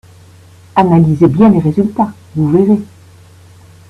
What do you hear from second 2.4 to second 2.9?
verrez.